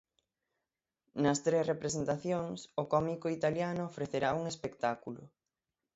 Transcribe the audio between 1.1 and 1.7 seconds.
Nas tres